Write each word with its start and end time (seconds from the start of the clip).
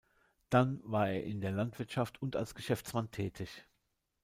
Dann 0.49 0.79
war 0.83 1.09
er 1.11 1.23
in 1.25 1.41
der 1.41 1.51
Landwirtschaft 1.51 2.23
und 2.23 2.35
als 2.35 2.55
Geschäftsmann 2.55 3.11
tätig. 3.11 3.67